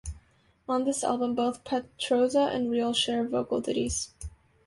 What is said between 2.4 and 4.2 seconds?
and Reil share vocal duties.